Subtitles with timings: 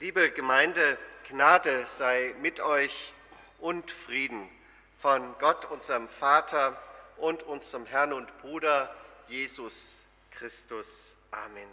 [0.00, 3.12] Liebe Gemeinde, Gnade sei mit euch
[3.60, 4.50] und Frieden
[4.98, 6.76] von Gott, unserem Vater
[7.16, 8.92] und unserem Herrn und Bruder
[9.28, 10.02] Jesus
[10.32, 11.16] Christus.
[11.30, 11.68] Amen.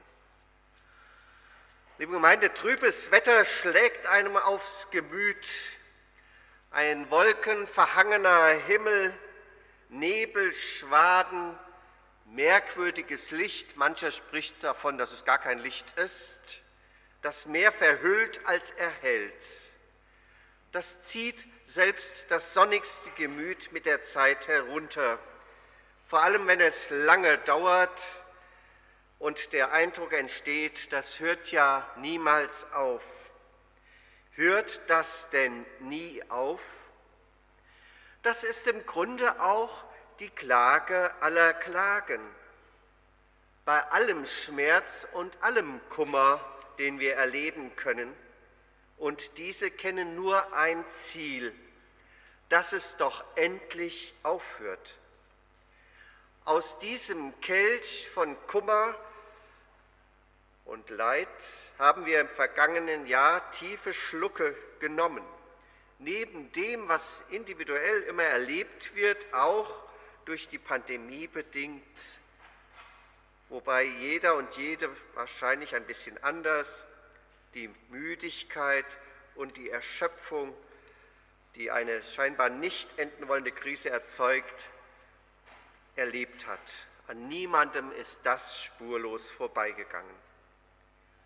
[1.97, 5.47] Liebe Gemeinde, trübes Wetter schlägt einem aufs Gemüt.
[6.69, 9.11] Ein wolkenverhangener Himmel,
[9.89, 11.57] Nebel, Schwaden,
[12.25, 13.77] merkwürdiges Licht.
[13.77, 16.61] Mancher spricht davon, dass es gar kein Licht ist.
[17.21, 19.47] Das Meer verhüllt als erhellt.
[20.71, 25.19] Das zieht selbst das sonnigste Gemüt mit der Zeit herunter.
[26.07, 28.01] Vor allem, wenn es lange dauert
[29.19, 33.03] und der Eindruck entsteht, das hört ja niemals auf.
[34.31, 36.61] Hört das denn nie auf?
[38.23, 39.83] Das ist im Grunde auch
[40.19, 42.21] die Klage aller Klagen.
[43.65, 46.39] Bei allem Schmerz und allem Kummer,
[46.77, 48.13] den wir erleben können,
[48.97, 51.53] und diese kennen nur ein Ziel,
[52.49, 54.99] dass es doch endlich aufhört.
[56.45, 58.95] Aus diesem Kelch von Kummer
[60.65, 61.27] und Leid
[61.79, 65.23] haben wir im vergangenen Jahr tiefe Schlucke genommen.
[65.99, 69.73] Neben dem, was individuell immer erlebt wird, auch
[70.25, 72.19] durch die Pandemie bedingt,
[73.51, 76.85] wobei jeder und jede wahrscheinlich ein bisschen anders
[77.53, 78.85] die Müdigkeit
[79.35, 80.55] und die Erschöpfung,
[81.55, 84.69] die eine scheinbar nicht enden wollende Krise erzeugt,
[85.95, 86.87] erlebt hat.
[87.07, 90.15] An niemandem ist das spurlos vorbeigegangen.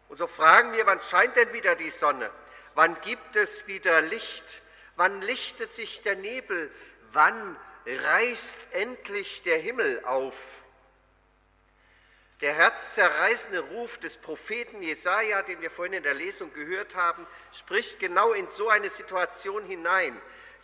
[0.09, 2.29] Und so fragen wir, wann scheint denn wieder die Sonne?
[2.73, 4.61] Wann gibt es wieder Licht?
[4.95, 6.71] Wann lichtet sich der Nebel?
[7.11, 10.63] Wann reißt endlich der Himmel auf.
[12.41, 17.99] Der herzzerreißende Ruf des Propheten Jesaja, den wir vorhin in der Lesung gehört haben, spricht
[17.99, 20.19] genau in so eine Situation hinein.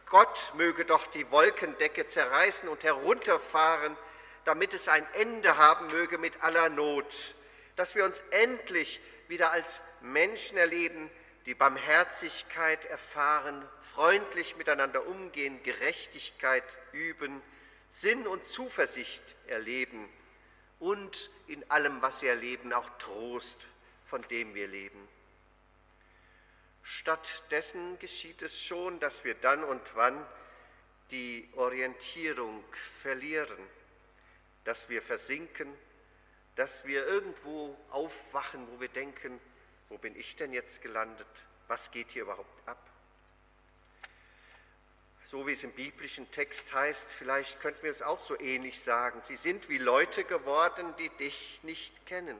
[0.06, 3.96] Gott möge doch die Wolkendecke zerreißen und herunterfahren,
[4.44, 7.36] damit es ein Ende haben möge mit aller Not,
[7.78, 11.10] dass wir uns endlich wieder als Menschen erleben,
[11.46, 13.66] die Barmherzigkeit erfahren,
[13.96, 17.42] freundlich miteinander umgehen, Gerechtigkeit üben,
[17.90, 20.10] Sinn und Zuversicht erleben
[20.82, 23.60] und in allem, was sie erleben, auch Trost,
[24.08, 25.08] von dem wir leben.
[26.84, 30.26] Stattdessen geschieht es schon, dass wir dann und wann
[31.12, 32.64] die Orientierung
[33.02, 33.60] verlieren,
[34.64, 35.72] dass wir versinken,
[36.56, 39.40] dass wir irgendwo aufwachen, wo wir denken,
[39.90, 41.28] wo bin ich denn jetzt gelandet?
[41.68, 42.91] Was geht hier überhaupt ab?
[45.32, 49.22] So wie es im biblischen Text heißt, vielleicht könnten wir es auch so ähnlich sagen.
[49.24, 52.38] Sie sind wie Leute geworden, die dich nicht kennen.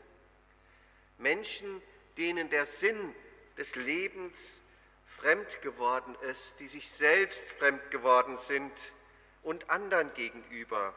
[1.18, 1.82] Menschen,
[2.18, 3.16] denen der Sinn
[3.58, 4.62] des Lebens
[5.06, 8.74] fremd geworden ist, die sich selbst fremd geworden sind
[9.42, 10.94] und anderen gegenüber.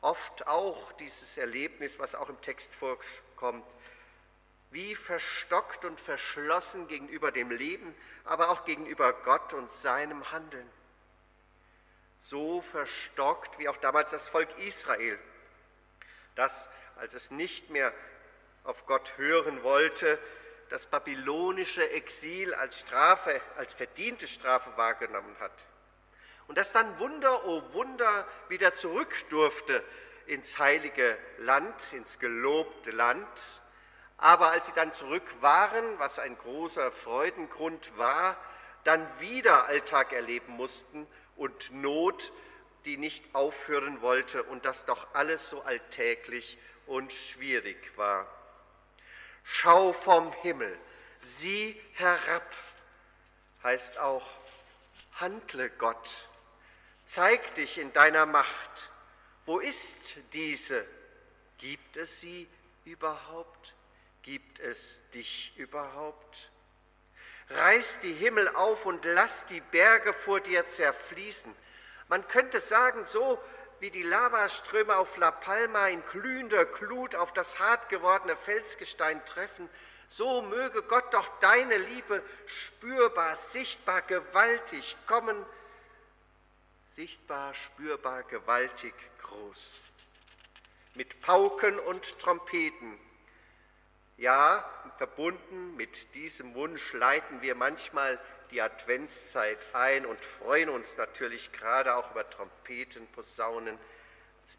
[0.00, 3.64] Oft auch dieses Erlebnis, was auch im Text vorkommt,
[4.70, 7.94] wie verstockt und verschlossen gegenüber dem Leben,
[8.24, 10.68] aber auch gegenüber Gott und seinem Handeln.
[12.18, 15.18] So verstockt wie auch damals das Volk Israel,
[16.36, 17.92] das, als es nicht mehr
[18.64, 20.18] auf Gott hören wollte,
[20.68, 25.52] das babylonische Exil als Strafe, als verdiente Strafe wahrgenommen hat.
[26.46, 29.82] Und das dann Wunder, oh Wunder, wieder zurück durfte
[30.26, 33.62] ins heilige Land, ins gelobte Land,
[34.20, 38.36] aber als sie dann zurück waren, was ein großer Freudengrund war,
[38.84, 42.30] dann wieder Alltag erleben mussten und Not,
[42.84, 48.26] die nicht aufhören wollte und das doch alles so alltäglich und schwierig war.
[49.42, 50.78] Schau vom Himmel,
[51.18, 52.54] sieh herab,
[53.62, 54.26] heißt auch,
[55.14, 56.28] handle Gott,
[57.04, 58.90] zeig dich in deiner Macht.
[59.46, 60.86] Wo ist diese?
[61.56, 62.48] Gibt es sie
[62.84, 63.74] überhaupt?
[64.22, 66.50] Gibt es dich überhaupt?
[67.48, 71.54] Reiß die Himmel auf und lass die Berge vor dir zerfließen.
[72.08, 73.42] Man könnte sagen, so
[73.80, 79.68] wie die Lavaströme auf La Palma in glühender Glut auf das hart gewordene Felsgestein treffen,
[80.08, 85.46] so möge Gott doch deine Liebe spürbar, sichtbar, gewaltig kommen,
[86.92, 89.74] sichtbar, spürbar, gewaltig groß.
[90.94, 92.98] Mit Pauken und Trompeten
[94.20, 94.62] ja,
[94.98, 98.20] verbunden mit diesem Wunsch leiten wir manchmal
[98.50, 103.78] die Adventszeit ein und freuen uns natürlich gerade auch über Trompeten, Posaunen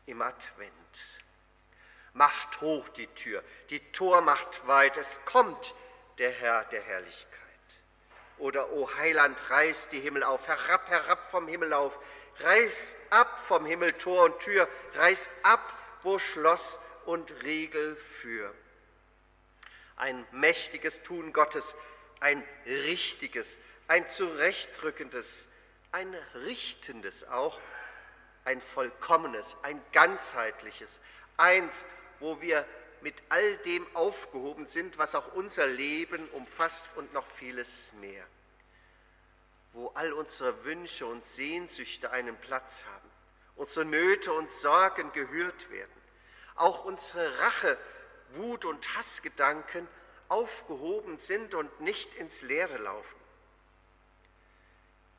[0.08, 1.22] im Advent.
[2.14, 5.76] Macht hoch die Tür, die Tor macht weit, es kommt
[6.18, 7.38] der Herr der Herrlichkeit.
[8.40, 12.00] Oder, O Heiland, reiß die Himmel auf, herab, herab vom Himmel auf,
[12.40, 15.62] reiß ab vom Himmel Tor und Tür, reiß ab,
[16.02, 18.52] wo Schloss und Riegel für.
[20.02, 21.76] Ein mächtiges Tun Gottes,
[22.22, 25.48] ein richtiges, ein zurechtrückendes,
[25.92, 27.60] ein richtendes auch,
[28.44, 31.00] ein vollkommenes, ein ganzheitliches,
[31.38, 31.86] eins,
[32.20, 32.66] wo wir
[33.02, 38.26] mit all dem aufgehoben sind, was auch unser Leben umfasst und noch vieles mehr,
[39.74, 43.12] wo all unsere Wünsche und Sehnsüchte einen Platz haben,
[43.56, 46.02] unsere Nöte und Sorgen gehört werden,
[46.56, 47.78] auch unsere Rache,
[48.36, 49.88] Wut und Hassgedanken
[50.28, 53.20] aufgehoben sind und nicht ins Leere laufen.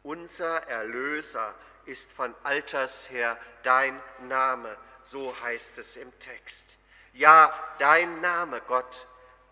[0.03, 1.55] Unser Erlöser
[1.85, 6.77] ist von alters her dein Name, so heißt es im Text.
[7.13, 9.07] Ja, dein Name, Gott,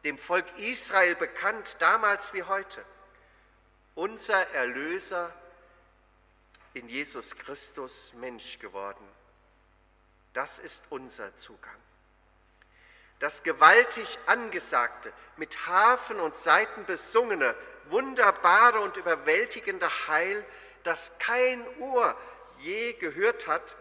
[0.05, 2.85] dem Volk Israel bekannt, damals wie heute.
[3.95, 5.33] Unser Erlöser
[6.75, 9.06] in Jesus Christus Mensch geworden.
[10.33, 11.77] Das ist unser Zugang.
[13.20, 17.55] Das gewaltig angesagte, mit Hafen und Saiten besungene,
[17.90, 20.44] wunderbare und überwältigende Heil,
[20.82, 22.17] das kein Ohr
[22.58, 23.76] je gehört hat,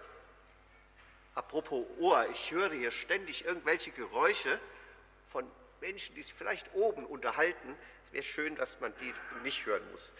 [1.40, 4.60] Apropos Ohr, ich höre hier ständig irgendwelche Geräusche
[5.32, 5.50] von
[5.80, 7.78] Menschen, die sich vielleicht oben unterhalten.
[8.04, 9.14] Es wäre schön, dass man die
[9.44, 10.12] nicht hören muss.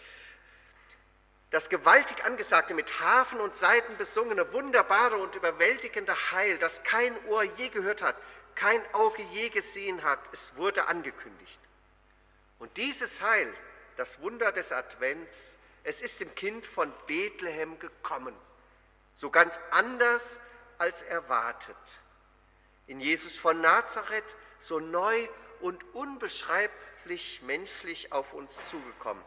[1.50, 7.42] Das gewaltig angesagte, mit Hafen und Saiten besungene, wunderbare und überwältigende Heil, das kein Ohr
[7.42, 8.16] je gehört hat,
[8.60, 11.58] kein Auge je gesehen hat, es wurde angekündigt.
[12.58, 13.50] Und dieses Heil,
[13.96, 18.34] das Wunder des Advents, es ist dem Kind von Bethlehem gekommen,
[19.14, 20.40] so ganz anders
[20.76, 21.74] als erwartet.
[22.86, 25.26] In Jesus von Nazareth so neu
[25.60, 29.24] und unbeschreiblich menschlich auf uns zugekommen.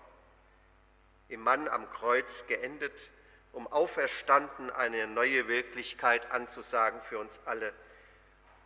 [1.30, 3.10] Im Mann am Kreuz geendet,
[3.52, 7.74] um auferstanden eine neue Wirklichkeit anzusagen für uns alle,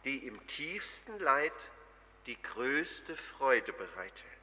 [0.03, 1.53] die im tiefsten Leid
[2.25, 4.33] die größte Freude bereithält.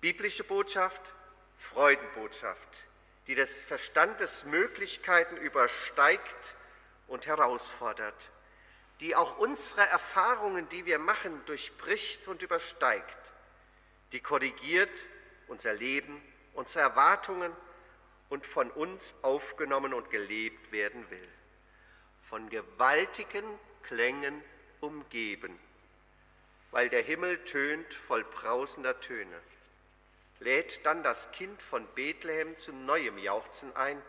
[0.00, 1.14] Biblische Botschaft,
[1.58, 2.84] Freudenbotschaft,
[3.26, 6.56] die des Verstandes Möglichkeiten übersteigt
[7.08, 8.30] und herausfordert,
[9.00, 13.18] die auch unsere Erfahrungen, die wir machen, durchbricht und übersteigt,
[14.12, 15.06] die korrigiert
[15.48, 16.20] unser Leben,
[16.54, 17.52] unsere Erwartungen
[18.28, 21.28] und von uns aufgenommen und gelebt werden will.
[22.28, 23.44] Von gewaltigen
[23.82, 24.42] Klängen
[24.80, 25.58] umgeben,
[26.70, 29.40] weil der Himmel tönt voll brausender Töne
[30.40, 34.00] lädt dann das Kind von Bethlehem zu neuem Jauchzen ein,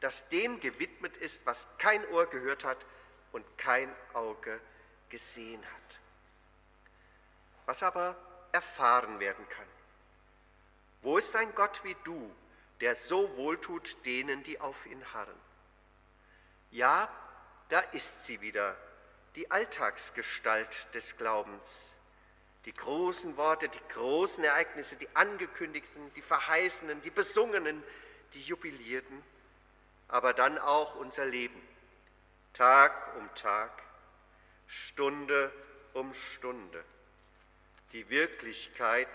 [0.00, 2.78] das dem gewidmet ist, was kein Ohr gehört hat
[3.32, 4.60] und kein Auge
[5.08, 5.98] gesehen hat.
[7.66, 8.16] Was aber
[8.52, 9.66] erfahren werden kann.
[11.02, 12.34] Wo ist ein Gott wie du,
[12.80, 15.38] der so wohltut denen, die auf ihn harren?
[16.70, 17.10] Ja,
[17.68, 18.76] da ist sie wieder,
[19.36, 21.94] die Alltagsgestalt des Glaubens.
[22.64, 27.82] Die großen Worte, die großen Ereignisse, die angekündigten, die verheißenen, die besungenen,
[28.34, 29.22] die jubilierten,
[30.08, 31.60] aber dann auch unser Leben,
[32.52, 33.70] Tag um Tag,
[34.66, 35.52] Stunde
[35.94, 36.84] um Stunde,
[37.92, 39.08] die Wirklichkeit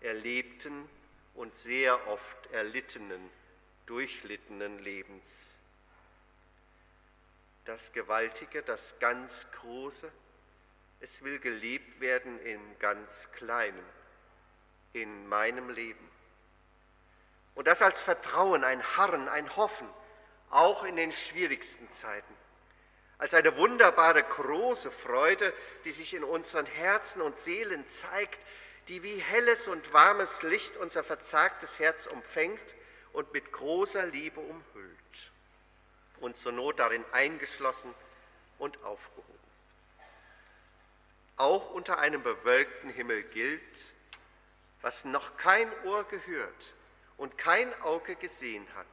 [0.00, 0.88] erlebten
[1.34, 3.30] und sehr oft erlittenen,
[3.86, 5.58] durchlittenen Lebens.
[7.64, 10.10] Das Gewaltige, das ganz Große,
[11.00, 13.84] es will gelebt werden im ganz Kleinen,
[14.92, 16.10] in meinem Leben.
[17.54, 19.88] Und das als Vertrauen, ein Harren, ein Hoffen,
[20.50, 22.34] auch in den schwierigsten Zeiten.
[23.18, 25.52] Als eine wunderbare, große Freude,
[25.84, 28.38] die sich in unseren Herzen und Seelen zeigt,
[28.88, 32.74] die wie helles und warmes Licht unser verzagtes Herz umfängt
[33.12, 35.31] und mit großer Liebe umhüllt.
[36.22, 37.94] Und zur Not darin eingeschlossen
[38.58, 39.42] und aufgehoben
[41.42, 43.62] auch unter einem bewölkten Himmel gilt,
[44.80, 46.74] was noch kein Ohr gehört
[47.16, 48.86] und kein Auge gesehen hat,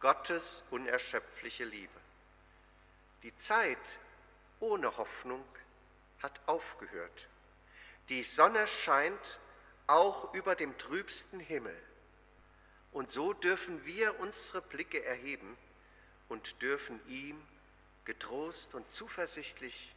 [0.00, 2.00] Gottes unerschöpfliche Liebe.
[3.22, 3.78] Die Zeit
[4.60, 5.44] ohne Hoffnung
[6.22, 7.28] hat aufgehört.
[8.08, 9.38] Die Sonne scheint
[9.86, 11.76] auch über dem trübsten Himmel.
[12.92, 15.56] Und so dürfen wir unsere Blicke erheben
[16.32, 17.38] und dürfen ihm
[18.06, 19.94] getrost und zuversichtlich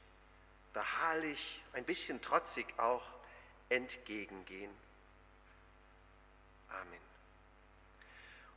[0.74, 3.06] beharrlich, ein bisschen trotzig auch
[3.70, 4.72] entgegengehen.
[6.68, 7.00] Amen.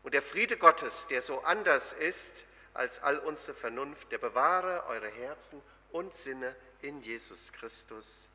[0.03, 5.09] Und der Friede Gottes, der so anders ist als all unsere Vernunft, der bewahre eure
[5.11, 8.29] Herzen und Sinne in Jesus Christus.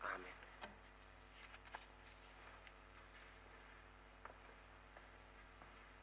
[0.00, 0.35] Amen.